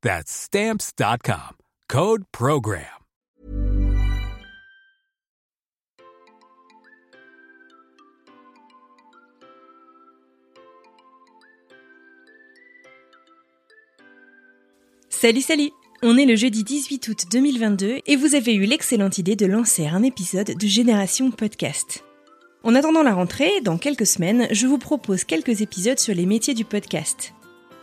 [0.00, 1.56] That's Stamps.com.
[1.88, 2.84] Code Program.
[15.08, 15.70] Salut, salut
[16.04, 19.88] On est le jeudi 18 août 2022 et vous avez eu l'excellente idée de lancer
[19.88, 22.04] un épisode de Génération Podcast.
[22.62, 26.54] En attendant la rentrée, dans quelques semaines, je vous propose quelques épisodes sur les métiers
[26.54, 27.32] du podcast.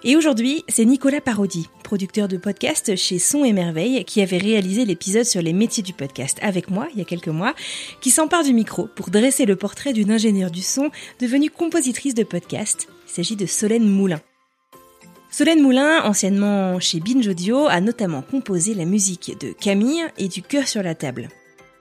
[0.07, 4.85] Et aujourd'hui, c'est Nicolas Parodi, producteur de podcast chez Son et Merveille, qui avait réalisé
[4.85, 7.55] l'épisode sur les métiers du podcast avec moi il y a quelques mois,
[8.01, 12.21] qui s'empare du micro pour dresser le portrait d'une ingénieure du son devenue compositrice de
[12.21, 12.87] podcast.
[13.07, 14.21] Il s'agit de Solène Moulin.
[15.31, 20.43] Solène Moulin, anciennement chez Binge Audio, a notamment composé la musique de Camille et du
[20.43, 21.29] Cœur sur la table.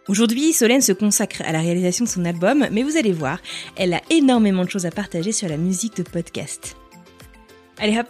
[0.09, 3.39] Aujourd'hui, Solène se consacre à la réalisation de son album, mais vous allez voir,
[3.77, 6.75] elle a énormément de choses à partager sur la musique de podcast.
[7.77, 8.07] Allez hop,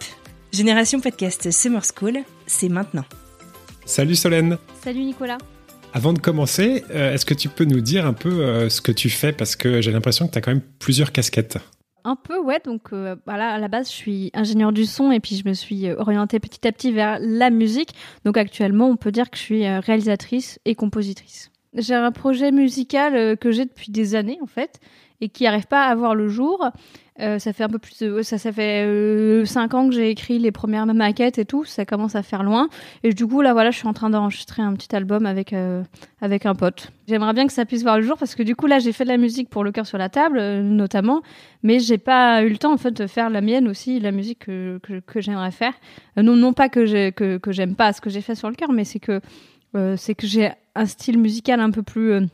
[0.53, 3.03] Génération Podcast Summer School, c'est maintenant.
[3.85, 4.59] Salut Solène.
[4.83, 5.39] Salut Nicolas.
[5.91, 8.91] Avant de commencer, euh, est-ce que tu peux nous dire un peu euh, ce que
[8.91, 9.31] tu fais?
[9.31, 11.57] Parce que j'ai l'impression que tu as quand même plusieurs casquettes.
[12.03, 12.61] Un peu, ouais.
[12.63, 15.53] Donc, euh, voilà, à la base, je suis ingénieur du son et puis je me
[15.53, 17.95] suis orientée petit à petit vers la musique.
[18.23, 21.49] Donc, actuellement, on peut dire que je suis réalisatrice et compositrice.
[21.73, 24.79] J'ai un projet musical que j'ai depuis des années, en fait,
[25.21, 26.69] et qui n'arrive pas à voir le jour.
[27.21, 30.09] Euh, ça fait un peu plus de, ça, ça fait euh, cinq ans que j'ai
[30.09, 31.63] écrit les premières maquettes et tout.
[31.63, 32.67] Ça commence à faire loin.
[33.03, 35.83] Et du coup, là, voilà, je suis en train d'enregistrer un petit album avec, euh,
[36.19, 36.91] avec un pote.
[37.07, 39.05] J'aimerais bien que ça puisse voir le jour parce que du coup, là, j'ai fait
[39.05, 41.21] de la musique pour Le cœur sur la table, notamment.
[41.63, 44.39] Mais j'ai pas eu le temps, en fait, de faire la mienne aussi, la musique
[44.39, 45.73] que, que, que j'aimerais faire.
[46.17, 48.55] non, non pas que, j'ai, que, que j'aime pas ce que j'ai fait sur le
[48.55, 49.21] cœur, mais c'est que,
[49.95, 52.27] c'est que j'ai un style musical un peu plus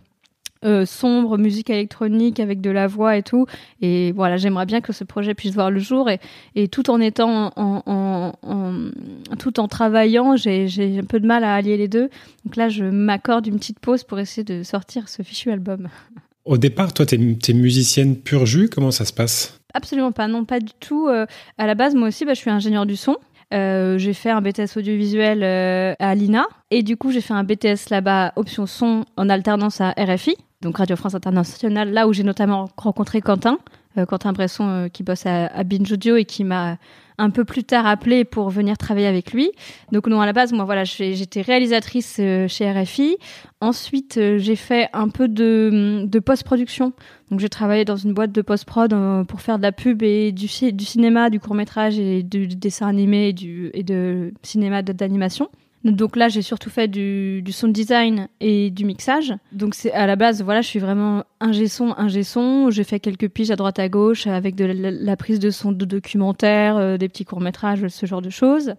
[0.63, 3.47] euh, sombre, musique électronique avec de la voix et tout.
[3.81, 6.19] Et voilà, j'aimerais bien que ce projet puisse voir le jour et,
[6.55, 11.43] et tout en étant en, en, en tout en travaillant, j'ai un peu de mal
[11.43, 12.09] à allier les deux.
[12.45, 15.89] Donc là, je m'accorde une petite pause pour essayer de sortir ce fichu album.
[16.45, 19.59] Au départ, toi, tu es, musicienne pure jus, comment ça se passe?
[19.73, 21.07] Absolument pas, non, pas du tout.
[21.07, 21.25] Euh,
[21.57, 23.17] à la base, moi aussi, bah, je suis ingénieur du son.
[23.53, 27.89] Euh, j'ai fait un BTS audiovisuel à l'INA et du coup j'ai fait un BTS
[27.89, 32.69] là-bas option son en alternance à RFI donc Radio France Internationale, là où j'ai notamment
[32.77, 33.57] rencontré Quentin,
[33.97, 36.77] euh, Quentin Bresson euh, qui bosse à, à Binge Audio et qui m'a
[37.17, 39.51] un peu plus tard appelé pour venir travailler avec lui.
[39.91, 43.17] Donc non, à la base, moi voilà, j'étais réalisatrice euh, chez RFI.
[43.59, 46.93] Ensuite, j'ai fait un peu de, de post-production.
[47.29, 48.93] Donc j'ai travaillé dans une boîte de post-prod
[49.27, 52.87] pour faire de la pub et du, du cinéma, du court-métrage et du, du dessin
[52.87, 55.49] animé et, du, et de cinéma d'animation.
[55.83, 59.33] Donc là, j'ai surtout fait du, du sound design et du mixage.
[59.51, 62.69] Donc c'est à la base, voilà, je suis vraiment ingé son, ingé son.
[62.69, 65.85] J'ai fait quelques piges à droite à gauche avec de la, prise de son de
[65.85, 68.75] documentaires, euh, des petits courts métrages, ce genre de choses.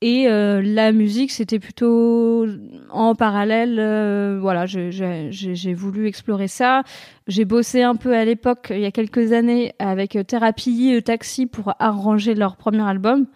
[0.00, 2.46] Et euh, la musique, c'était plutôt
[2.90, 3.78] en parallèle.
[3.80, 6.82] Euh, voilà, j'ai voulu explorer ça.
[7.26, 11.74] J'ai bossé un peu à l'époque, il y a quelques années, avec Thérapie Taxi pour
[11.80, 13.26] arranger leur premier album.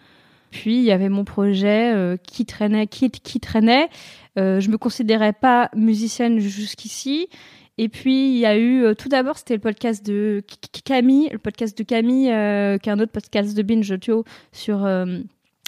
[0.57, 3.91] Puis il y avait mon projet euh, qui traînait, qui, qui traînait.
[4.39, 7.29] Euh, je me considérais pas musicienne jusqu'ici.
[7.77, 10.43] Et puis il y a eu euh, tout d'abord c'était le podcast de
[10.83, 14.89] Camille, le podcast de Camille, euh, qui est un autre podcast de Binge Audio sur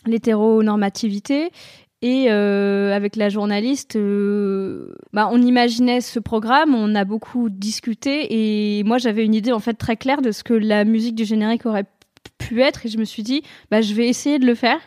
[0.06, 1.50] l'hétéronormativité.
[2.00, 3.98] Et avec la journaliste,
[5.12, 9.58] bah, on imaginait ce programme, on a beaucoup discuté et moi j'avais une idée en
[9.58, 11.84] fait très claire de ce que la musique du générique aurait
[12.38, 14.80] pu être et je me suis dit bah je vais essayer de le faire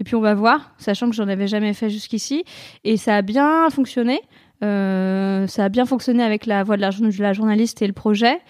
[0.00, 2.44] et puis on va voir sachant que j'en avais jamais fait jusqu'ici
[2.84, 4.20] et ça a bien fonctionné
[4.64, 7.92] euh, ça a bien fonctionné avec la voix de la, de la, journaliste et le
[7.92, 8.40] projet.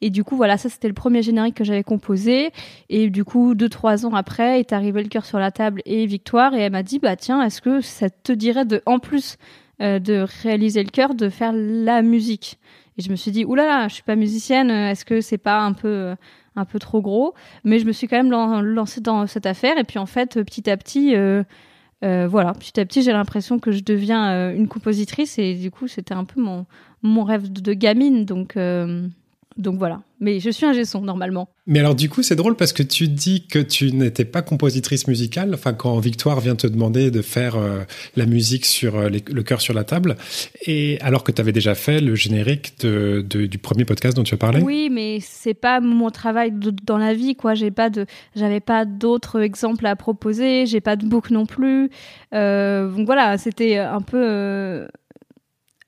[0.00, 2.50] Et du coup, voilà, ça c'était le premier générique que j'avais composé.
[2.88, 6.06] Et du coup, deux trois ans après, est arrivé le cœur sur la table et
[6.06, 9.36] Victoire et elle m'a dit bah tiens, est-ce que ça te dirait de en plus
[9.80, 12.58] de réaliser le cœur, de faire la musique?
[12.98, 15.74] Et je me suis dit, oulala, je suis pas musicienne, est-ce que c'est pas un
[15.74, 16.14] peu
[16.56, 18.30] un peu trop gros Mais je me suis quand même
[18.62, 19.78] lancée dans cette affaire.
[19.78, 21.14] Et puis en fait, petit à petit,
[22.02, 25.38] voilà, petit à petit, j'ai l'impression que je deviens une compositrice.
[25.38, 26.66] Et du coup, c'était un peu mon,
[27.02, 28.24] mon rêve de gamine.
[28.24, 28.56] Donc,
[29.56, 30.02] donc voilà.
[30.20, 31.48] Mais je suis un gesson normalement.
[31.66, 35.08] Mais alors du coup, c'est drôle parce que tu dis que tu n'étais pas compositrice
[35.08, 35.52] musicale.
[35.54, 37.80] Enfin, quand Victoire vient te demander de faire euh,
[38.16, 40.16] la musique sur euh, le cœur sur la table,
[40.66, 44.34] et alors que tu avais déjà fait le générique de, du premier podcast dont tu
[44.34, 44.60] as parlé.
[44.60, 46.52] Oui, mais c'est pas mon travail
[46.84, 47.54] dans la vie, quoi.
[47.54, 50.66] J'ai pas de, j'avais pas d'autres exemples à proposer.
[50.66, 51.90] J'ai pas de book non plus.
[52.34, 54.86] Euh, donc voilà, c'était un peu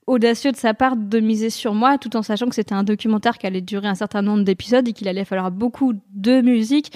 [0.08, 3.36] audacieux de sa part de miser sur moi, tout en sachant que c'était un documentaire
[3.36, 6.92] qui allait durer un certain nombre d'épisodes et qu'il allait falloir beaucoup de musique.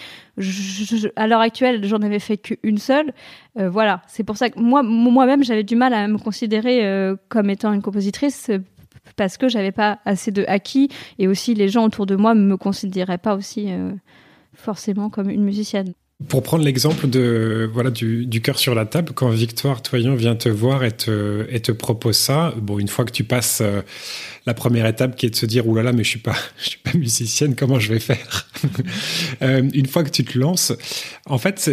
[1.17, 3.13] à l'heure actuelle, j'en avais fait qu'une seule.
[3.59, 7.15] Euh, voilà, c'est pour ça que moi, moi-même, j'avais du mal à me considérer euh,
[7.29, 8.59] comme étant une compositrice euh,
[9.17, 10.89] parce que j'avais pas assez de acquis
[11.19, 13.69] et aussi les gens autour de moi me considéraient pas aussi
[14.55, 15.93] forcément comme une musicienne.
[16.29, 20.37] Pour prendre l'exemple de voilà du, du cœur sur la table, quand Victoire Toyon vient
[20.37, 23.83] te voir et te, et te propose ça, bon une fois que tu passes euh,
[24.47, 26.79] la première étape qui est de se dire oulala mais je suis pas je suis
[26.79, 28.49] pas musicienne comment je vais faire
[29.43, 30.73] euh, une fois que tu te lances
[31.27, 31.71] en fait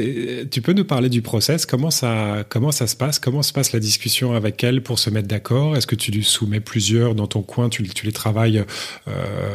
[0.51, 3.73] tu peux nous parler du process comment ça comment ça se passe comment se passe
[3.73, 5.75] la discussion avec elle pour se mettre d'accord?
[5.75, 8.63] Est-ce que tu lui soumets plusieurs dans ton coin tu, les travailles
[9.07, 9.11] euh,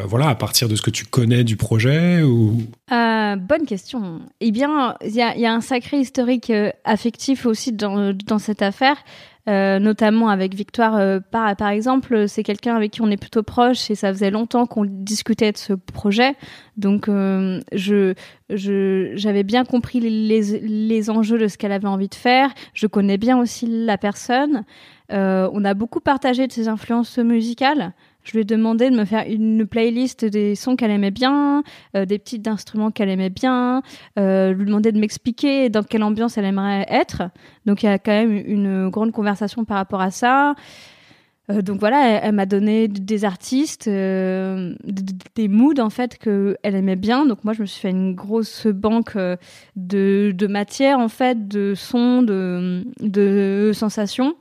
[0.07, 2.63] voilà à partir de ce que tu connais du projet ou?
[3.37, 4.21] Bonne question.
[4.41, 8.97] Eh bien il y a, un sacré historique euh, affectif aussi dans, dans cette affaire.
[9.47, 13.43] Euh, notamment avec Victoire, euh, par, par exemple, c'est quelqu'un avec qui on est plutôt
[13.43, 16.35] proche et ça faisait longtemps qu'on discutait de ce projet.
[16.79, 18.15] Donc, je,
[18.51, 22.51] je, j'avais bien compris les, les enjeux de ce qu'elle avait envie de faire.
[22.73, 24.65] Je connais bien aussi la personne.
[25.11, 27.93] on a beaucoup partagé de ses influences musicales.
[28.25, 31.63] Je lui ai demandé de me faire une playlist des sons qu'elle aimait bien,
[31.95, 33.83] euh, des petits instruments qu'elle aimait bien,
[34.19, 37.23] euh, lui demander de m'expliquer dans quelle ambiance elle aimerait être.
[37.67, 40.55] Donc il y a quand même une grande conversation par rapport à ça.
[41.51, 44.75] Euh, donc voilà, elle, m'a donné des artistes, euh,
[45.35, 47.27] des moods en fait que elle aimait bien.
[47.27, 49.19] Donc moi je me suis fait une grosse banque
[49.77, 54.35] de, de matière en fait, de sons, de, de sensations.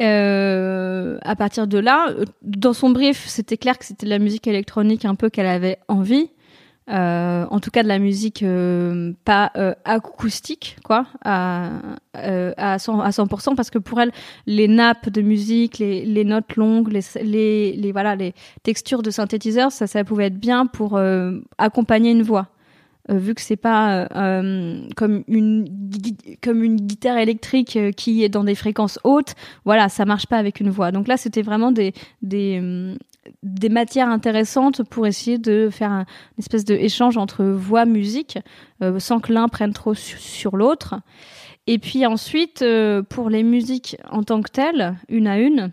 [0.00, 4.46] Euh, à partir de là, dans son brief, c'était clair que c'était de la musique
[4.46, 6.30] électronique un peu qu'elle avait envie.
[6.88, 11.70] Euh, en tout cas de la musique euh, pas euh, acoustique quoi à,
[12.14, 14.10] à 100%, à 100% parce que pour elle
[14.46, 19.12] les nappes de musique les, les notes longues les, les, les, voilà les textures de
[19.12, 21.00] synthétiseur ça ça pouvait être bien pour
[21.58, 22.59] accompagner une voix euh,
[23.18, 25.66] vu que c'est pas euh, comme une
[26.42, 29.34] comme une guitare électrique euh, qui est dans des fréquences hautes,
[29.64, 30.92] voilà, ça marche pas avec une voix.
[30.92, 31.92] Donc là, c'était vraiment des
[32.22, 32.96] des
[33.42, 38.38] des matières intéressantes pour essayer de faire un, une espèce de échange entre voix musique
[38.98, 40.94] sans que l'un prenne trop sur l'autre.
[41.66, 42.64] Et puis ensuite,
[43.10, 45.70] pour les musiques en tant que telles, une à une,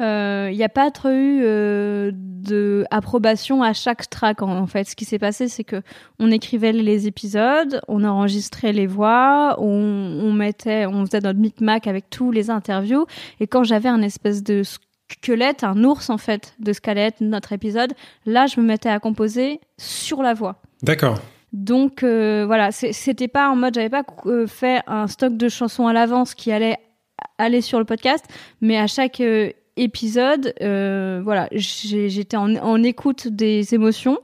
[0.00, 4.84] il euh, n'y a pas trop eu euh, d'approbation à chaque track en, fait.
[4.84, 5.82] Ce qui s'est passé, c'est que
[6.18, 12.08] on écrivait les épisodes, on enregistrait les voix, on, mettait, on faisait notre micmac avec
[12.08, 13.04] tous les interviews.
[13.40, 17.92] Et quand j'avais un espèce de squelette, un ours en fait de squelette, notre épisode,
[18.24, 20.62] là je me mettais à composer sur la voix.
[20.82, 21.18] D'accord.
[21.52, 24.04] Donc euh, voilà, c'était pas en mode, j'avais pas
[24.46, 26.78] fait un stock de chansons à l'avance qui allait
[27.36, 28.24] aller sur le podcast,
[28.62, 29.20] mais à chaque
[29.76, 34.18] épisode, euh, voilà, j'étais en, écoute des émotions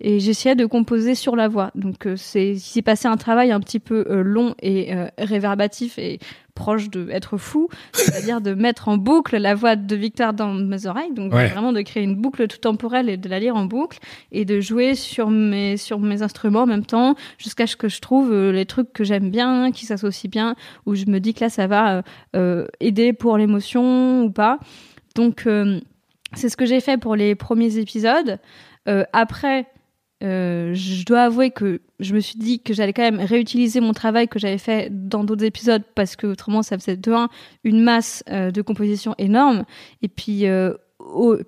[0.00, 1.70] et j'essayais de composer sur la voix.
[1.74, 6.18] Donc euh, c'est s'est passé un travail un petit peu euh, long et réverbatif et
[6.60, 10.86] proche de être fou, c'est-à-dire de mettre en boucle la voix de Victor dans mes
[10.86, 13.98] oreilles, donc vraiment de créer une boucle tout temporelle et de la lire en boucle
[14.32, 18.00] et de jouer sur mes sur mes instruments en même temps jusqu'à ce que je
[18.00, 20.54] trouve les trucs que j'aime bien, qui s'associent bien,
[20.86, 22.02] où je me dis que là ça va
[22.80, 24.58] aider pour l'émotion ou pas.
[25.14, 25.80] Donc, euh,
[26.34, 28.38] c'est ce que j'ai fait pour les premiers épisodes.
[28.88, 29.66] Euh, après,
[30.22, 33.92] euh, je dois avouer que je me suis dit que j'allais quand même réutiliser mon
[33.92, 37.28] travail que j'avais fait dans d'autres épisodes parce que autrement ça faisait de un
[37.64, 39.64] une masse de composition énorme
[40.02, 40.46] et puis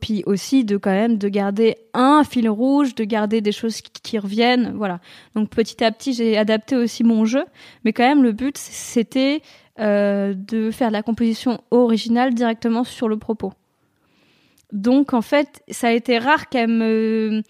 [0.00, 4.18] puis aussi de quand même de garder un fil rouge, de garder des choses qui,
[4.18, 5.00] reviennent, voilà.
[5.34, 7.44] Donc petit à petit j'ai adapté aussi mon jeu,
[7.84, 9.42] mais quand même le but c'était
[9.78, 13.52] euh, de faire de la composition originale directement sur le propos.
[14.72, 17.42] Donc en fait, ça a été rare qu'elle me...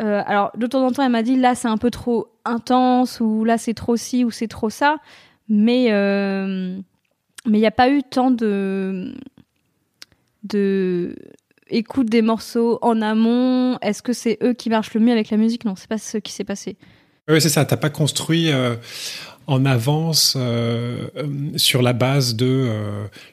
[0.00, 3.20] Euh, alors de temps en temps, elle m'a dit là c'est un peu trop intense
[3.20, 4.96] ou là c'est trop ci ou c'est trop ça,
[5.48, 6.76] mais euh,
[7.46, 9.14] mais il n'y a pas eu tant de
[10.42, 11.14] de
[11.68, 13.78] écoute des morceaux en amont.
[13.82, 15.64] Est-ce que c'est eux qui marchent le mieux avec la musique?
[15.64, 16.76] Non, c'est pas ce qui s'est passé.
[17.28, 17.64] Oui, c'est ça.
[17.64, 18.74] T'as pas construit euh,
[19.46, 21.06] en avance euh,
[21.56, 22.68] sur la base de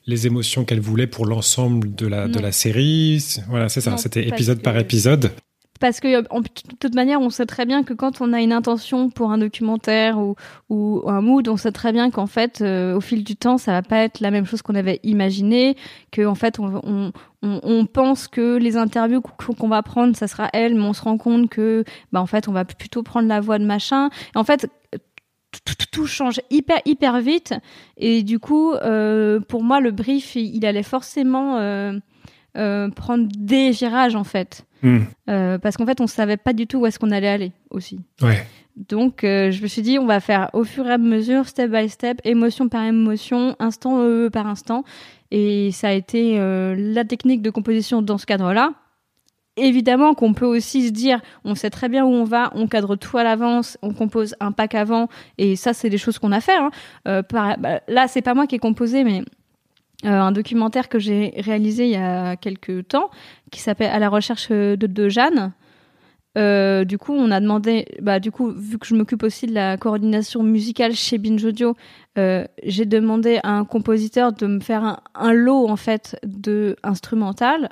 [0.05, 3.21] les émotions qu'elle voulait pour l'ensemble de la, de la série.
[3.49, 3.97] Voilà, c'est ça.
[3.97, 5.31] C'était épisode par épisode
[5.81, 9.09] parce que de toute manière, on sait très bien que quand on a une intention
[9.09, 10.19] pour un documentaire
[10.69, 13.71] ou, un mood, on sait très bien qu'en fait, euh, au fil du temps, ça
[13.71, 15.75] va pas être la même chose qu'on avait imaginé,
[16.11, 17.11] que en fait, on,
[17.87, 21.49] pense que les interviews qu'on va prendre, ça sera elle, mais on se rend compte
[21.49, 24.11] que, bah, en fait, on va plutôt prendre la voix de machin.
[24.35, 24.69] En fait,
[25.91, 27.53] tout, change hyper hyper vite
[27.97, 31.99] et du coup euh, pour moi le brief il, allait forcément euh,
[32.57, 34.65] euh, prendre des virages en fait.
[34.83, 35.01] Hmm.
[35.29, 38.01] Euh, parce qu'en fait, on savait pas du tout où est-ce qu'on allait aller aussi.
[38.21, 38.45] Ouais.
[38.75, 41.71] Donc, euh, je me suis dit, on va faire au fur et à mesure, step
[41.71, 44.83] by step, émotion par émotion, instant par instant.
[45.29, 48.73] Et ça a été la technique de composition dans ce cadre-là.
[49.55, 52.95] Évidemment qu'on peut aussi se dire, on sait très bien où on va, on cadre
[52.95, 56.41] tout à l'avance, on compose un pack avant, et ça, c'est des choses qu'on a
[56.41, 56.57] fait.
[56.57, 57.23] Hein.
[57.23, 59.23] Par, bah, là, c'est pas moi qui ai composé, mais
[60.03, 63.09] un documentaire que j'ai réalisé il y a quelques temps
[63.51, 65.53] qui s'appelle À la recherche de, Jeanne.
[66.37, 69.53] Euh, du coup, on a demandé, bah, du coup, vu que je m'occupe aussi de
[69.53, 71.75] la coordination musicale chez Binge Audio,
[72.17, 77.69] euh, j'ai demandé à un compositeur de me faire un, lot en fait de instrumental.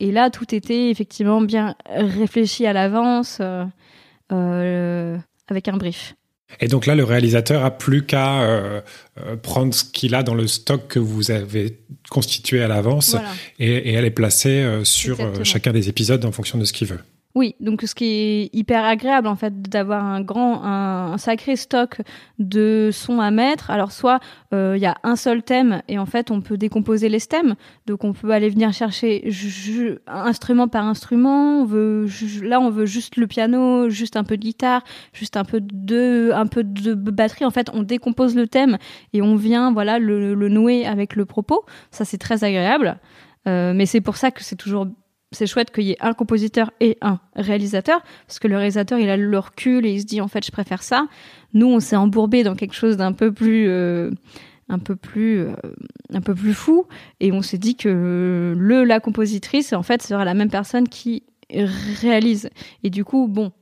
[0.00, 3.40] Et là, tout était effectivement bien réfléchi à l'avance
[4.30, 6.14] avec un brief.
[6.58, 8.80] Et donc là, le réalisateur a plus qu'à euh,
[9.18, 11.78] euh, prendre ce qu'il a dans le stock que vous avez
[12.10, 13.16] constitué à l'avance
[13.58, 17.00] et, et, aller placer euh, sur chacun des épisodes en fonction de ce qu'il veut.
[17.36, 22.02] Oui, donc ce qui est hyper agréable en fait d'avoir un grand, un, sacré stock
[22.40, 23.70] de sons à mettre.
[23.70, 24.18] Alors soit
[24.52, 27.54] euh, il y a un seul thème et en fait on peut décomposer les thèmes,
[27.86, 29.30] donc on peut aller venir chercher
[30.08, 31.60] instrument par instrument.
[31.60, 32.08] On veut
[32.42, 34.82] là on veut juste le piano, juste un peu de guitare,
[35.12, 37.44] juste un peu de un peu de batterie.
[37.44, 38.76] En fait on décompose le thème
[39.12, 41.64] et on vient voilà le, nouer avec le propos.
[41.92, 42.98] Ça c'est très agréable.
[43.46, 44.86] Euh, mais c'est pour ça que c'est toujours
[45.32, 49.08] c'est chouette qu'il y ait un compositeur et un réalisateur, parce que le réalisateur, il
[49.08, 51.06] a le recul et il se dit, en fait, je préfère ça.
[51.54, 54.10] Nous, on s'est embourbé dans quelque chose d'un peu plus, euh,
[54.68, 55.52] un peu plus, euh,
[56.12, 56.86] un peu plus fou,
[57.20, 61.22] et on s'est dit que le, la compositrice, en fait, sera la même personne qui
[61.52, 62.50] réalise.
[62.82, 63.52] Et du coup, bon,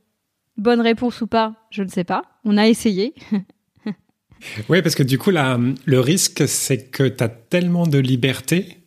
[0.57, 2.23] bonne réponse ou pas, je ne sais pas.
[2.45, 3.13] On a essayé.
[4.69, 8.78] oui, parce que du coup, le risque, c'est que tu as tellement de liberté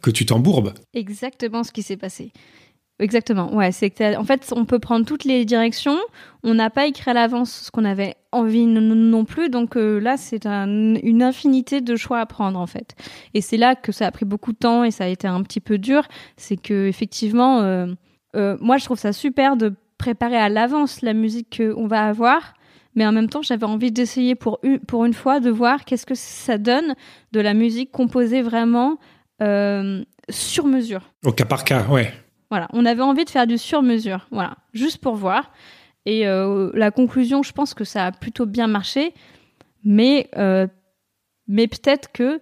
[0.00, 0.72] que tu t'embourbes.
[0.94, 2.32] Exactement ce qui s'est passé.
[3.00, 3.70] Exactement, ouais.
[3.70, 5.98] C'est en fait, on peut prendre toutes les directions.
[6.42, 9.50] On n'a pas écrit à l'avance ce qu'on avait envie non plus.
[9.50, 12.96] Donc euh, là, c'est une infinité de choix à prendre en fait.
[13.34, 15.42] Et c'est là que ça a pris beaucoup de temps et ça a été un
[15.44, 16.08] petit peu dur.
[16.36, 17.86] C'est que effectivement, euh,
[18.34, 22.54] euh, moi, je trouve ça super de préparer à l'avance la musique qu'on va avoir.
[22.96, 26.06] Mais en même temps, j'avais envie d'essayer pour une, pour une fois de voir qu'est-ce
[26.06, 26.96] que ça donne
[27.30, 28.98] de la musique composée vraiment
[29.40, 31.02] sur mesure.
[31.24, 32.12] Au cas par cas, ouais.
[32.50, 35.52] Voilà, on avait envie de faire du sur mesure, voilà, juste pour voir.
[36.06, 39.12] Et euh, la conclusion, je pense que ça a plutôt bien marché,
[39.84, 40.66] mais euh,
[41.46, 42.40] mais peut-être que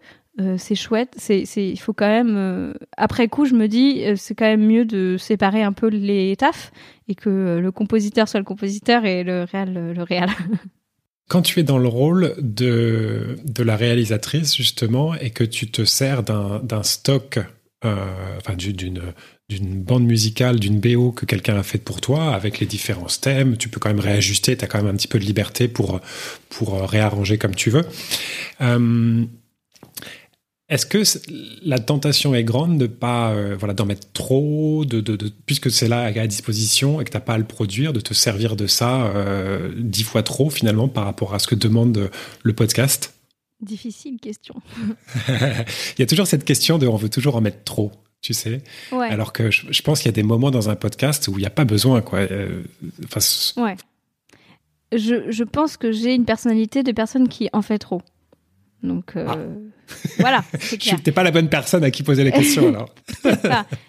[0.59, 1.15] c'est chouette.
[1.17, 2.75] C'est, il faut quand même.
[2.99, 6.73] après coup, je me dis, c'est quand même mieux de séparer un peu les tafs
[7.09, 10.29] et que le compositeur soit le compositeur et le réel le réel.
[11.29, 15.85] Quand tu es dans le rôle de, de la réalisatrice, justement, et que tu te
[15.85, 17.41] sers d'un stock,
[17.85, 17.97] euh,
[18.57, 19.13] d'une
[19.49, 23.57] d'une bande musicale, d'une BO que quelqu'un a faite pour toi, avec les différents thèmes,
[23.57, 26.01] tu peux quand même réajuster, tu as quand même un petit peu de liberté pour,
[26.49, 27.85] pour réarranger comme tu veux.
[28.61, 29.25] Euh,
[30.69, 31.03] est-ce que
[31.65, 35.87] la tentation est grande de pas euh, voilà d'en mettre trop, de, de, puisque c'est
[35.87, 39.07] là à disposition et que t'as pas à le produire, de te servir de ça
[39.07, 42.11] euh, dix fois trop finalement par rapport à ce que demande
[42.43, 43.15] le podcast?
[43.61, 44.57] Difficile question.
[45.29, 48.61] il y a toujours cette question de on veut toujours en mettre trop, tu sais?
[48.91, 51.47] Alors que je, pense qu'il y a des moments dans un podcast où il n'y
[51.47, 52.19] a pas besoin quoi.
[52.19, 52.65] Euh,
[53.57, 53.77] ouais.
[54.93, 58.03] Je, je pense que j'ai une personnalité de personne qui en fait trop.
[58.83, 59.37] Donc euh, ah.
[60.19, 60.45] voilà.
[60.79, 62.95] Tu n'es pas la bonne personne à qui poser la question alors.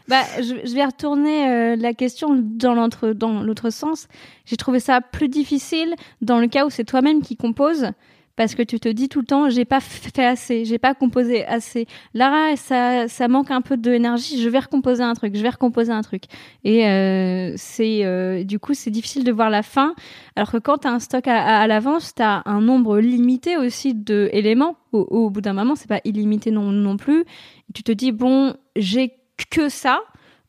[0.07, 4.07] bah, je, vais retourner euh, la question dans l'autre dans l'autre sens.
[4.45, 7.91] J'ai trouvé ça plus difficile dans le cas où c'est toi-même qui compose
[8.37, 11.43] parce que tu te dis tout le temps j'ai pas fait assez, j'ai pas composé
[11.45, 11.87] assez.
[12.13, 15.91] Lara, ça, ça manque un peu d'énergie, je vais recomposer un truc, je vais recomposer
[15.91, 16.23] un truc.
[16.63, 19.95] Et euh, c'est euh, du coup c'est difficile de voir la fin,
[20.35, 23.93] alors que quand tu as un stock à, l'avance, tu as un nombre limité aussi
[23.93, 24.77] d'éléments.
[24.93, 27.25] Au, au, bout d'un moment, c'est pas illimité non, non plus.
[27.73, 29.13] tu te dis bon, j'ai
[29.49, 29.99] que ça.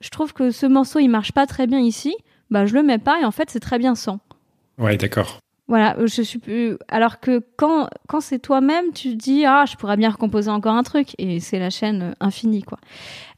[0.00, 2.14] Je trouve que ce morceau il marche pas très bien ici.
[2.50, 4.20] Bah je le mets pas et en fait c'est très bien sans.
[4.78, 5.40] Ouais, d'accord.
[5.68, 6.78] Voilà, je suis plus.
[6.88, 10.82] Alors que quand quand c'est toi-même, tu dis ah je pourrais bien recomposer encore un
[10.82, 12.78] truc et c'est la chaîne infinie quoi.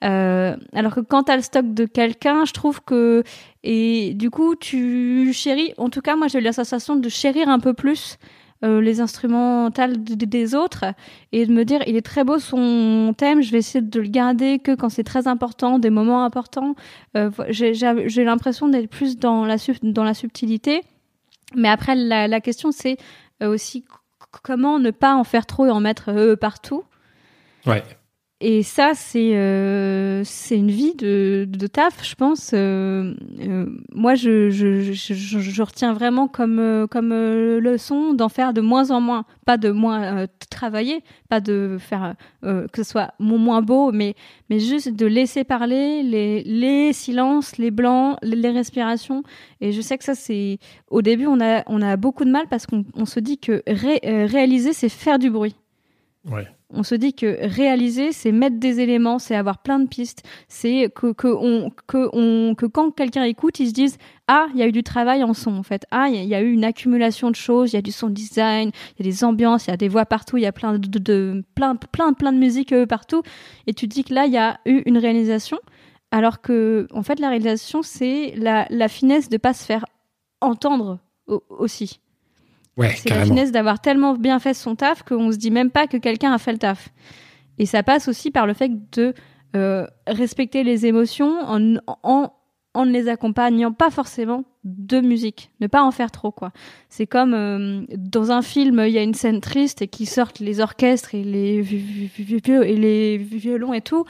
[0.05, 3.25] Euh, alors que quand t'as le stock de quelqu'un, je trouve que
[3.65, 5.75] et du coup tu chéris.
[5.77, 8.17] En tout cas moi j'ai eu la sensation de chérir un peu plus
[8.63, 10.85] euh, les instrumentales des autres
[11.33, 14.09] et de me dire il est très beau son thème, je vais essayer de le
[14.09, 16.77] garder que quand c'est très important, des moments importants.
[17.17, 20.83] Euh, j'ai l'impression d'être plus dans la dans la subtilité
[21.55, 22.97] mais après, la, question, c'est
[23.43, 23.85] euh, aussi
[24.43, 26.85] comment ne pas en faire trop et en mettre euh, partout?
[28.43, 32.53] Et ça, c'est euh, c'est une vie de, de taf, je pense.
[32.55, 38.31] Euh, euh, moi, je, je, je, je, retiens vraiment comme, euh, comme euh, leçon d'en
[38.31, 39.27] faire de moins en moins.
[39.45, 44.15] Pas de moins travailler, pas de faire que ce soit moins beau, mais,
[44.49, 49.23] mais juste de laisser parler les, les silences, les blancs, les, respirations.
[49.61, 50.59] Et je sais que ça, c'est.
[50.89, 53.63] Au début, on a, on a beaucoup de mal parce qu'on on se dit que
[53.67, 55.57] ré, réaliser, c'est faire du bruit.
[56.25, 60.23] Ouais on se dit que réaliser, c'est mettre des éléments, c'est avoir plein de pistes,
[60.49, 63.99] c'est que, que, on, que, on, que quand quelqu'un écoute, ils se disent
[64.29, 66.41] ah, il y a eu du travail en son en fait, ah, il y, a
[66.41, 69.25] eu une accumulation de choses, il y a du son design, il y a des
[69.25, 72.33] ambiances, il y a des voix partout, il y a plein de, de, plein, plein,
[72.33, 73.23] de musique euh, partout,
[73.67, 75.59] et tu te dis que là, il y a eu une réalisation,
[76.13, 79.85] alors que en fait, la réalisation, c'est la, la finesse de pas se faire
[80.41, 80.99] entendre
[81.49, 82.01] aussi
[82.89, 85.97] c'est la finesse d'avoir tellement bien fait son taf qu'on se dit même pas que
[85.97, 86.89] quelqu'un a fait le taf.
[87.59, 89.15] Et ça passe aussi par le fait de
[89.57, 92.33] euh, respecter les émotions en, en,
[92.75, 96.53] en ne les accompagnant pas forcément de musique, ne pas en faire trop quoi.
[96.89, 100.39] C'est comme euh, dans un film, il y a une scène triste et qui sortent
[100.39, 104.05] les orchestres et les et les violons et tout.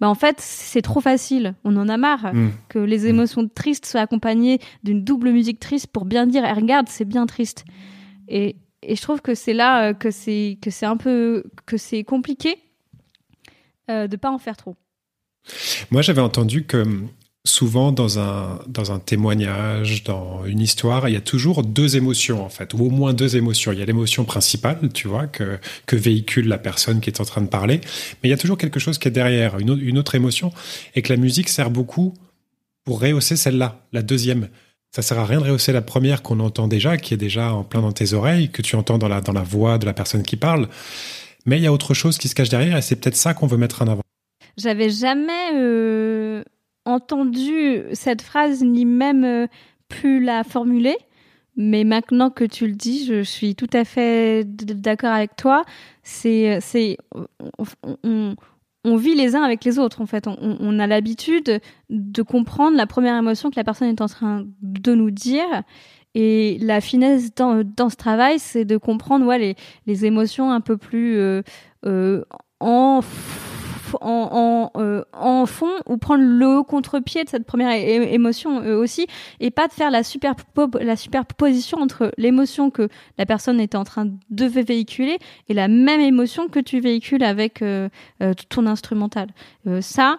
[0.00, 1.54] Bah en fait, c'est trop facile.
[1.64, 2.50] On en a marre mm.
[2.68, 3.06] que les mm.
[3.06, 7.26] émotions tristes soient accompagnées d'une double musique triste pour bien dire, eh, regarde, c'est bien
[7.26, 7.64] triste.
[8.28, 8.56] Et,
[8.86, 12.58] je trouve que c'est là euh, que c'est que c'est un peu que c'est compliqué
[13.90, 14.76] euh, de pas en faire trop.
[15.90, 16.84] Moi, j'avais entendu que
[17.46, 22.44] souvent dans un, dans un témoignage, dans une histoire, il y a toujours deux émotions
[22.44, 23.72] en fait, ou au moins deux émotions.
[23.72, 25.58] Il y a l'émotion principale, tu vois, que,
[25.92, 27.80] véhicule la personne qui est en train de parler,
[28.22, 30.52] mais il y a toujours quelque chose qui est derrière, une autre émotion,
[30.94, 32.14] et que la musique sert beaucoup
[32.84, 34.48] pour rehausser celle-là, la deuxième
[34.94, 37.64] ça sert à rien de rehausser la première qu'on entend déjà, qui est déjà en
[37.64, 40.22] plein dans tes oreilles, que tu entends dans la, dans la voix de la personne
[40.22, 40.68] qui parle.
[41.46, 43.48] Mais il y a autre chose qui se cache derrière et c'est peut-être ça qu'on
[43.48, 44.02] veut mettre en avant.
[44.56, 46.44] J'avais jamais euh,
[46.84, 49.48] entendu cette phrase ni même euh,
[49.88, 50.96] pu la formuler.
[51.56, 55.64] Mais maintenant que tu le dis, je suis tout à fait d'accord avec toi.
[56.04, 56.98] C'est, c'est,
[57.58, 58.36] on, on
[58.84, 60.26] vit les uns avec les autres en fait.
[60.26, 64.94] On, a l'habitude de comprendre la première émotion que la personne est en train de
[64.94, 65.62] nous dire.
[66.14, 71.16] Et la finesse dans, ce travail, c'est de comprendre les, les émotions un peu plus
[71.16, 71.42] euh,
[71.86, 72.24] euh,
[72.60, 73.00] en
[74.02, 79.06] euh, en, fond ou prendre le contre-pied de cette première émotion euh, aussi
[79.40, 80.02] et pas de faire la,
[80.80, 86.00] la superposition entre l'émotion que la personne est en train de véhiculer et la même
[86.00, 87.88] émotion que tu véhicules avec euh,
[88.48, 89.28] ton instrumental.
[89.80, 90.18] ça,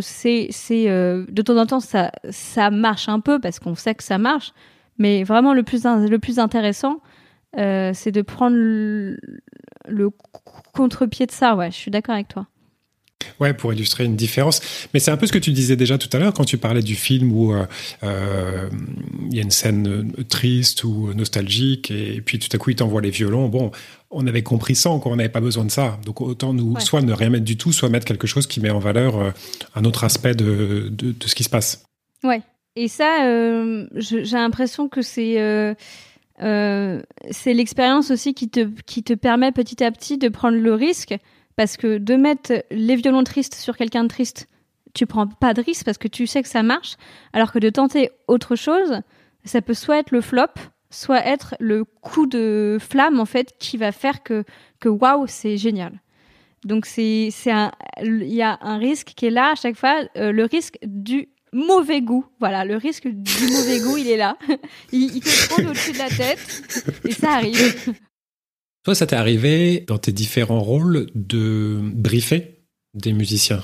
[0.00, 4.04] c'est c'est de temps en temps ça ça marche un peu parce qu'on sait que
[4.04, 4.52] ça marche
[4.98, 7.00] mais vraiment le plus le plus intéressant
[7.54, 9.18] c'est de prendre le,
[9.88, 10.10] le
[10.74, 12.46] contre-pied de ça ouais je suis d'accord avec toi
[13.40, 14.60] Ouais, pour illustrer une différence.
[14.92, 16.82] Mais c'est un peu ce que tu disais déjà tout à l'heure quand tu parlais
[16.82, 17.64] du film où euh,
[18.02, 18.68] euh,
[19.30, 22.76] il y a une scène euh, triste ou nostalgique et, puis tout à coup il
[22.76, 23.48] t'envoie les violons.
[23.48, 23.70] Bon,
[24.10, 25.98] on avait compris ça, on n'avait pas besoin de ça.
[26.04, 28.68] Donc autant nous soit ne rien mettre du tout, soit mettre quelque chose qui met
[28.68, 29.32] en valeur
[29.74, 31.84] un autre aspect de, de, de, ce qui se passe.
[32.22, 32.42] Ouais.
[32.76, 33.24] Et ça,
[33.94, 35.74] j'ai l'impression que c'est
[36.38, 41.14] c'est l'expérience aussi qui te qui te permet petit à petit de prendre le risque
[41.60, 44.48] parce que de mettre les violons tristes sur quelqu'un de triste,
[44.94, 46.96] tu prends pas de risque parce que tu sais que ça marche.
[47.34, 49.02] Alors que de tenter autre chose,
[49.44, 50.54] ça peut soit être le flop,
[50.88, 54.44] soit être le coup de flamme en fait qui va faire que
[54.80, 56.00] que waouh c'est génial.
[56.64, 60.00] Donc c'est c'est un il y a un risque qui est là à chaque fois
[60.16, 62.24] euh, le risque du mauvais goût.
[62.38, 64.38] Voilà, le risque du mauvais goût, il est là.
[64.92, 67.92] il, il te prend au-dessus de la tête et ça arrive.
[68.90, 73.62] Toi, ça t'est arrivé dans tes différents rôles de briefer des musiciens?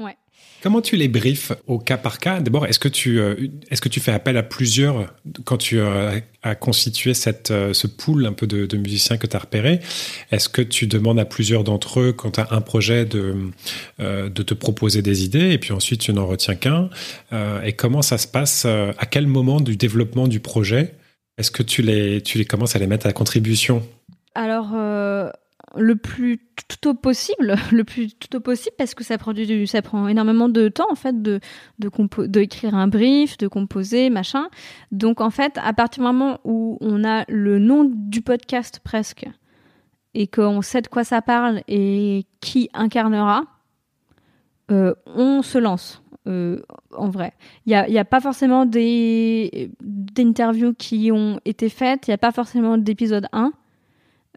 [0.00, 0.14] Ouais.
[0.62, 2.38] Comment tu les briefes au cas par cas?
[2.38, 3.34] D'abord, est-ce que tu euh,
[3.72, 5.12] est-ce que tu fais appel à plusieurs
[5.44, 9.34] quand tu euh, as constitué cette euh, ce pool un peu de, musiciens que tu
[9.34, 9.80] as repéré
[10.30, 13.34] Est-ce que tu demandes à plusieurs d'entre eux quand tu as un projet de
[13.98, 16.88] de te proposer des idées et puis ensuite tu n'en retiens qu'un?
[17.64, 20.94] Et comment ça se passe À quel moment du développement du projet?
[21.36, 23.82] Est-ce que tu les tu les commences à les mettre à contribution?
[24.34, 24.74] Alors
[25.76, 26.40] le plus
[26.80, 30.94] tôt possible, le plus tôt possible parce que ça prend du, énormément de temps en
[30.94, 31.40] fait de
[31.78, 31.90] de
[32.74, 34.48] un brief, de composer, machin.
[34.90, 39.26] Donc en fait, à partir du moment où on a le nom du podcast presque
[40.14, 43.44] et qu'on sait de quoi ça parle et qui incarnera,
[44.70, 46.02] euh, on se lance.
[46.28, 46.60] Euh,
[46.96, 47.32] en vrai,
[47.66, 52.14] il n'y a, y a, pas forcément des d'interviews qui ont été faites, il n'y
[52.14, 53.52] a pas forcément d'épisode 1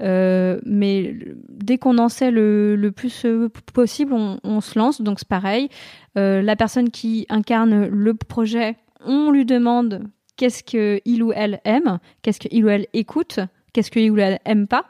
[0.01, 1.15] euh, mais
[1.49, 5.01] dès qu'on en sait le, plus euh, possible, on, se lance.
[5.01, 5.69] Donc c'est pareil.
[6.17, 10.03] Euh, la personne qui incarne le projet, on lui demande
[10.38, 13.39] qu'est-ce qu'il ou elle aime, qu'est-ce qu'il ou elle écoute,
[13.73, 14.86] qu'est-ce qu'il ou elle aime pas.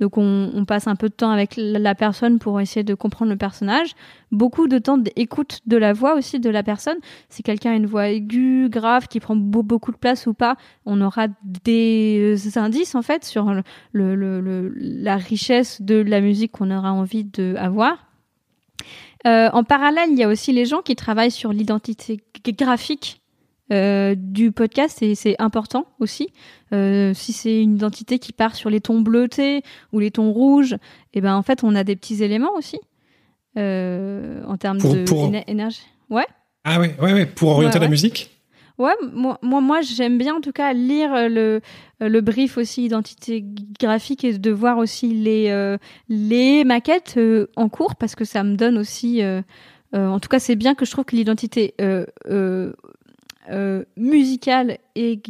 [0.00, 3.36] Donc on, passe un peu de temps avec la personne pour essayer de comprendre le
[3.36, 3.92] personnage.
[4.30, 6.98] Beaucoup de temps d'écoute de la voix aussi de la personne.
[7.28, 11.00] Si quelqu'un a une voix aiguë, grave, qui prend beaucoup de place ou pas, on
[11.00, 11.28] aura
[11.64, 13.52] des indices en fait sur
[13.92, 18.06] le, la richesse de la musique qu'on aura envie d'avoir.
[19.26, 23.20] Euh, en parallèle, il y a aussi les gens qui travaillent sur l'identité graphique
[23.72, 26.32] euh, du podcast et c'est important aussi.
[26.72, 30.74] Euh, si c'est une identité qui part sur les tons bleutés ou les tons rouges,
[30.74, 30.78] et
[31.14, 32.78] eh ben en fait on a des petits éléments aussi
[33.58, 35.82] euh, en termes de énergie.
[36.10, 36.26] Ouais.
[36.62, 37.26] Ah ouais, ouais, ouais.
[37.26, 38.30] Pour orienter la musique?
[38.78, 41.60] Ouais, moi, moi, moi j'aime bien en tout cas lire le,
[41.98, 43.44] le brief aussi identité
[43.80, 45.76] graphique et de voir aussi les,
[46.08, 47.18] les maquettes
[47.56, 49.22] en cours parce que ça me donne aussi.
[49.92, 52.72] en tout cas, c'est bien que je trouve que l'identité euh,
[53.96, 55.20] musical et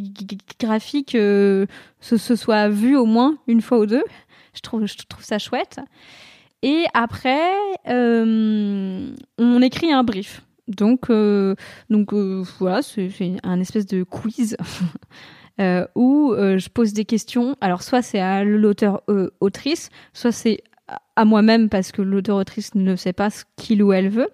[0.59, 1.65] graphique euh,
[1.99, 4.03] se, soit vu au moins une fois ou deux.
[4.53, 5.79] Je trouve, je trouve ça chouette.
[6.63, 7.51] Et après,
[7.87, 10.43] euh, on écrit un brief.
[10.67, 11.09] Donc,
[11.89, 13.09] donc voilà, c'est
[13.43, 14.57] un espèce de quiz
[15.59, 17.55] où je pose des questions.
[17.61, 20.63] Alors, soit c'est à l'auteur-autrice, soit c'est
[21.15, 24.29] à moi-même parce que l'auteur-autrice ne sait pas ce qu'il ou elle veut.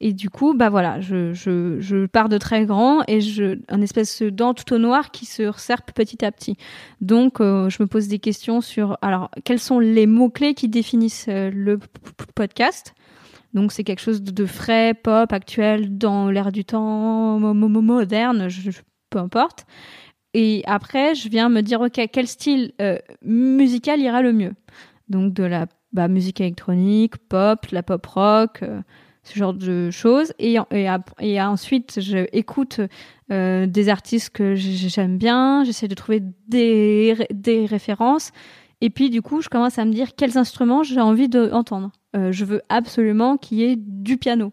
[0.00, 4.22] Et du coup, bah voilà, je, je, pars de très grand et je, un espèce
[4.22, 6.56] d'entonnoir qui se resserpe petit à petit.
[7.00, 11.26] Donc, euh, je me pose des questions sur, alors, quels sont les mots-clés qui définissent
[11.28, 11.78] euh, le
[12.34, 12.94] podcast?
[13.54, 18.48] Donc c'est quelque chose de frais, pop, actuel, dans l'air du temps, moderne,
[19.08, 19.64] peu importe.
[20.34, 24.52] Et après, je viens me dire, ok, quel style euh, musical ira le mieux?
[25.08, 28.62] Donc de la bah, musique électronique, pop, la pop rock,
[29.26, 30.32] ce genre de choses.
[30.38, 30.88] Et, et,
[31.20, 32.80] et ensuite, j'écoute
[33.32, 38.32] euh, des artistes que j'aime bien, j'essaie de trouver des, des références.
[38.80, 41.90] Et puis, du coup, je commence à me dire quels instruments j'ai envie d'entendre.
[42.14, 44.52] Euh, je veux absolument qu'il y ait du piano.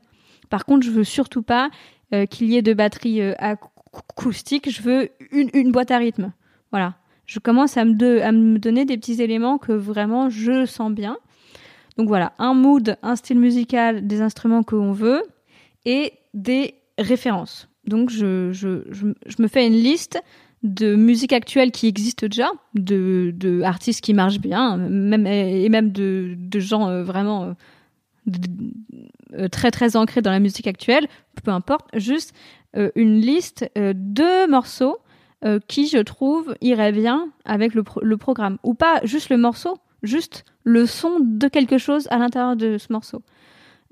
[0.49, 1.69] Par contre, je veux surtout pas
[2.13, 4.69] euh, qu'il y ait de batterie euh, acoustique.
[4.69, 6.31] Je veux une, une, boîte à rythme.
[6.71, 6.95] Voilà.
[7.25, 10.91] Je commence à me, de, à me donner des petits éléments que vraiment je sens
[10.91, 11.17] bien.
[11.97, 15.23] Donc voilà, un mood, un style musical, des instruments que l'on veut
[15.85, 17.67] et des références.
[17.85, 20.21] Donc je, je, je, me fais une liste
[20.63, 25.91] de musique actuelle qui existe déjà, de, de artistes qui marchent bien, même, et même
[25.91, 27.53] de, de gens euh, vraiment euh,
[29.33, 31.07] euh, très très ancrés dans la musique actuelle,
[31.43, 32.33] peu importe, juste
[32.95, 34.97] une liste de morceaux
[35.67, 38.57] qui, je trouve, iraient bien avec le, le programme.
[38.63, 42.91] Ou pas juste le morceau, juste le son de quelque chose à l'intérieur de ce
[42.91, 43.21] morceau.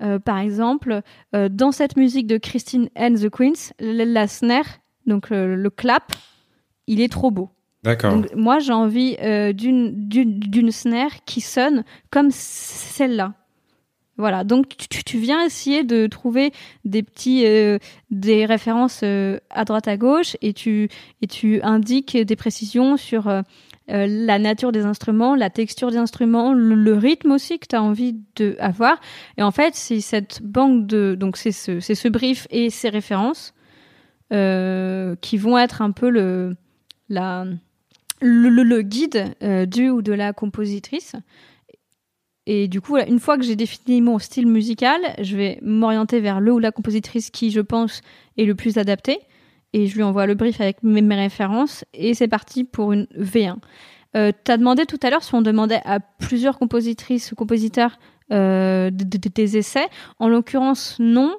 [0.02, 1.02] Euh, par exemple,
[1.34, 4.66] euh, dans cette musique de Christine and the Queens, la, snare,
[5.06, 6.12] donc le, clap,
[6.86, 7.50] il est trop beau.
[7.82, 8.22] D'accord.
[8.34, 13.34] Moi, j'ai envie euh, d'une snare qui sonne comme celle-là.
[14.22, 16.52] Voilà, donc tu, viens essayer de trouver
[16.84, 17.44] des petits
[18.10, 20.88] des références à droite à gauche et tu
[21.20, 23.28] et tu indiques des précisions sur
[23.90, 27.82] euh, la nature des instruments, la texture des instruments, le, rythme aussi que tu as
[27.82, 29.00] envie d'avoir.
[29.36, 31.16] Et en fait, c'est cette banque de...
[31.18, 33.54] Donc c'est ce, ce, brief et ces références
[34.32, 36.56] euh, qui vont être un peu le,
[37.08, 37.44] la,
[38.20, 41.16] le, guide euh, du ou de la compositrice.
[42.46, 46.40] Et du coup, une fois que j'ai défini mon style musical, je vais m'orienter vers
[46.40, 48.00] le ou la compositrice qui, je pense,
[48.36, 49.20] est le plus adapté
[49.72, 53.56] et je lui envoie le brief avec mes, références et c'est parti pour une V1.
[54.14, 57.98] Euh, tu as demandé tout à l'heure si on demandait à plusieurs compositrices ou compositeurs
[58.30, 59.86] euh, des essais.
[60.18, 61.34] En l'occurrence, non,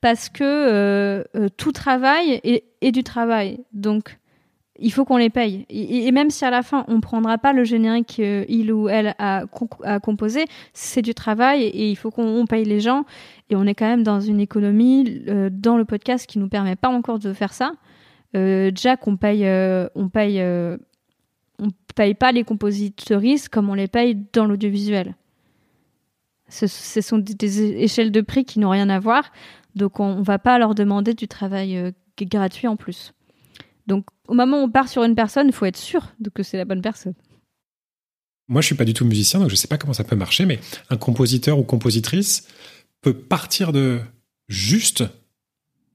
[0.00, 3.58] parce que euh, tout travail est, du travail.
[3.72, 4.18] Donc,
[4.78, 5.64] il faut qu'on les paye.
[5.68, 9.14] Et, même si à la fin, on ne prendra pas le générique qu'il ou elle
[9.18, 9.44] a,
[10.02, 13.04] composé, c'est du travail et, il faut qu'on paye les gens.
[13.50, 16.88] Et on est quand même dans une économie, dans le podcast, qui nous permet pas
[16.88, 17.72] encore de faire ça.
[18.34, 19.46] Jack, on paye,
[19.94, 20.42] on paye
[21.58, 25.14] on paye pas les compositeuristes comme on les paye dans l'audiovisuel.
[26.48, 29.32] Ce, sont des, échelles de prix qui n'ont rien à voir,
[29.74, 33.12] donc on, ne va pas leur demander du travail euh, gratuit en plus.
[33.86, 36.56] Donc au moment où on part sur une personne, il faut être sûr que c'est
[36.56, 37.14] la bonne personne.
[38.48, 40.46] Moi, je suis pas du tout musicien, donc je sais pas comment ça peut marcher,
[40.46, 42.46] mais un compositeur ou compositrice
[43.00, 44.00] peut partir de
[44.48, 45.04] juste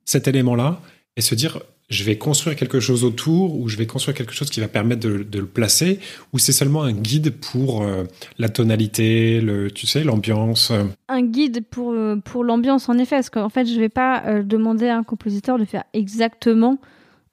[0.04, 0.82] cet élément-là
[1.15, 4.49] et se dire je vais construire quelque chose autour ou je vais construire quelque chose
[4.49, 5.99] qui va permettre de, le placer
[6.32, 8.06] ou c'est seulement un guide pour euh,
[8.38, 13.17] la tonalité, le, tu sais, l'ambiance euh Un guide pour, euh, pour l'ambiance, en effet,
[13.17, 16.80] parce qu'en fait, je ne vais pas demander à un compositeur de faire exactement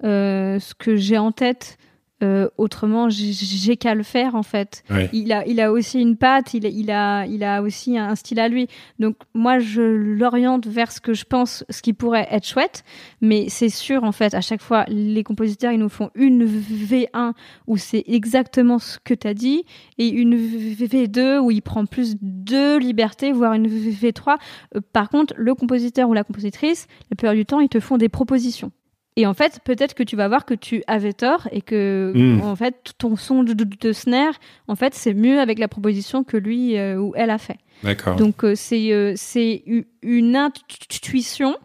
[0.03, 1.79] ce que j'ai en tête
[2.21, 4.83] euh, autrement, j'ai qu'à le faire en fait.
[5.13, 8.41] Il a, il a aussi une patte, il, il, a, il a aussi un style
[8.41, 8.67] à lui.
[8.99, 12.83] Donc moi, je l'oriente vers ce que je pense, ce qui pourrait être chouette.
[13.21, 17.35] Mais c'est sûr en fait, à chaque fois, les compositeurs ils nous font une V1
[17.69, 19.65] où c'est exactement ce que tu as dit
[19.99, 24.39] et une V2 où il prend plus de liberté, voire une V3.
[24.75, 27.97] Euh, par contre, le compositeur ou la compositrice, la plupart du temps, ils te font
[27.97, 28.73] des propositions.
[29.19, 32.41] Et en fait, peut-être que tu vas voir que tu avais tort et que hmm.
[32.41, 34.35] en fait ton son de, snare,
[34.69, 37.59] en fait, c'est mieux avec la proposition que lui euh, ou elle a fait.
[37.83, 38.15] D'accord.
[38.15, 39.65] Donc euh, c'est euh, c'est
[40.03, 41.57] une intuition.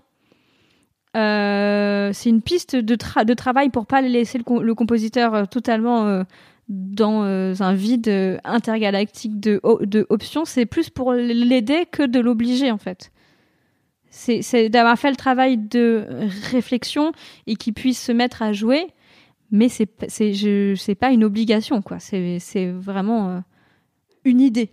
[1.14, 6.24] c'est une piste de, de travail pour pas laisser le, compositeur totalement
[6.70, 10.46] dans un vide intergalactique de, de options.
[10.46, 13.12] C'est plus pour l'aider que de l'obliger en fait
[14.16, 16.06] c'est d'avoir fait le travail de
[16.52, 17.14] réflexion
[17.48, 18.86] et qu'il puisse se mettre à jouer,
[19.52, 21.98] mais c'est c'est pas une obligation quoi.
[22.00, 23.40] C'est vraiment euh,
[24.24, 24.70] une idée.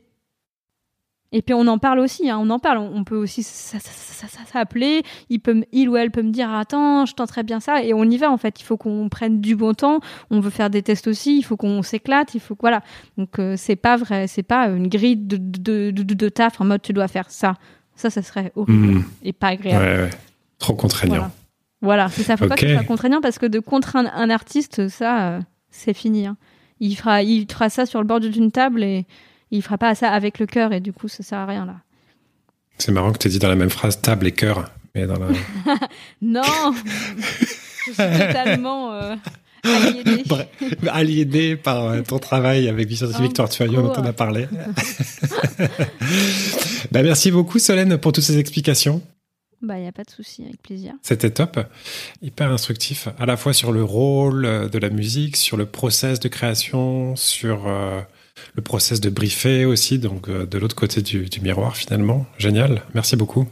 [1.33, 2.79] Et puis on en parle aussi, hein, on en parle.
[2.79, 5.03] On peut aussi s'appeler.
[5.31, 8.05] Il peut, il ou elle peut me dire attends, je tenterais bien ça, et on
[8.05, 8.61] y va en fait.
[8.61, 10.01] Il faut qu'on prenne du bon temps.
[10.31, 11.39] On veut faire des tests aussi.
[11.39, 12.35] Il faut qu'on s'éclate.
[12.35, 12.83] Il faut voilà.
[13.17, 16.83] Donc euh, c'est pas vrai, c'est pas une grille de, de, de, taf en mode
[16.83, 17.55] tu dois faire ça.
[18.01, 19.05] Ça, ça serait horrible hmm.
[19.25, 19.85] et pas agréable.
[19.85, 20.11] Ouais, ouais.
[20.59, 21.31] Trop contraignant.
[21.83, 22.39] Voilà, c'est ça.
[22.39, 25.93] Faut pas que ce soit contraignant parce que de contraindre un artiste, ça, euh, c'est
[25.93, 26.27] fini.
[26.27, 26.39] Hein.
[26.79, 29.07] Il fera, il fera ça sur le bord d'une table et
[29.51, 31.77] il fera pas ça avec le cœur et du coup, ça sert à rien là.
[32.79, 35.19] C'est marrant que tu aies dit dans la même phrase table et cœur, mais dans
[35.19, 35.27] la.
[36.23, 36.43] non,
[37.87, 38.95] je suis totalement.
[38.95, 39.15] Euh,
[39.65, 40.25] aliéné.
[40.89, 44.47] aliéné par euh, ton travail avec Victoire Tuaillon dont on a parlé.
[46.91, 49.03] bah, merci beaucoup Solène pour toutes ces explications.
[49.63, 50.95] Bah, il n'y a pas de souci, avec plaisir.
[51.03, 51.61] C'était top,
[52.23, 56.29] hyper instructif, à la fois sur le rôle de la musique, sur le process de
[56.29, 58.01] création, sur euh,
[58.55, 62.25] le process de briefer aussi, donc euh, de l'autre côté du, du miroir finalement.
[62.39, 63.47] Génial, merci beaucoup.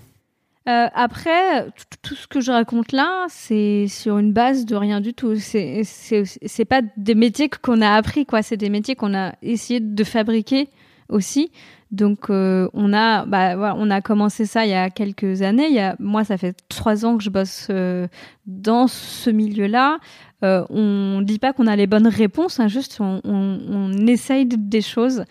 [0.69, 1.67] Euh, après,
[2.03, 5.37] tout ce que je raconte là, c'est sur une base de rien du tout.
[5.37, 8.43] C'est c'est pas des métiers qu'on a appris, quoi.
[8.43, 10.69] C'est des métiers qu'on a essayé de fabriquer
[11.09, 11.51] aussi.
[11.91, 15.69] Donc euh, on a bah, voilà, on a commencé ça il y a quelques années.
[15.69, 18.07] Il y a, moi, ça fait trois ans que je bosse euh,
[18.47, 19.99] dans ce milieu-là.
[20.45, 24.45] Euh, on dit pas qu'on a les bonnes réponses, hein, juste on, on, on essaye
[24.47, 25.25] des choses.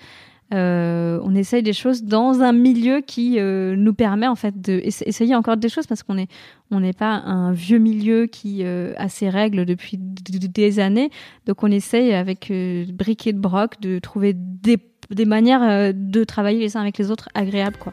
[0.54, 5.36] Euh, on essaye des choses dans un milieu qui euh, nous permet en fait d'essayer
[5.36, 6.16] encore des choses parce qu'on
[6.72, 11.10] on n'est pas un vieux milieu qui euh, a ses règles depuis des années
[11.48, 12.50] donc on essaye avec
[12.94, 14.78] briquet de broc de trouver des,
[15.10, 17.92] des manières de travailler les uns avec les autres agréables quoi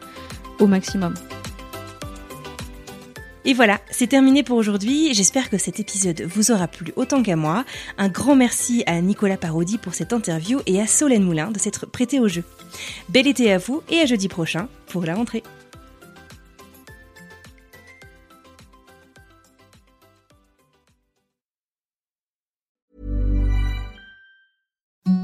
[0.61, 1.15] au maximum.
[3.47, 5.13] Et voilà, c'est terminé pour aujourd'hui.
[5.13, 7.65] J'espère que cet épisode vous aura plu autant qu'à moi.
[7.99, 11.85] Un grand merci à Nicolas Parodi pour cette interview et à Solène Moulin de s'être
[11.87, 12.43] prêté au jeu.
[13.11, 15.43] Bel été à vous et à jeudi prochain pour la rentrée.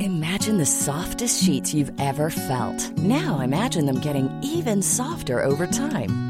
[0.01, 2.93] Imagine the softest sheets you've ever felt.
[2.99, 6.30] Now imagine them getting even softer over time.